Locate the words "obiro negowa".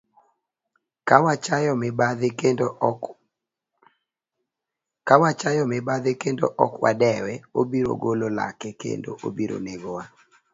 9.27-10.03